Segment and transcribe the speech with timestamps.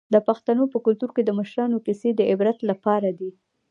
[0.13, 3.29] د پښتنو په کلتور کې د مشرانو کیسې د عبرت لپاره دي.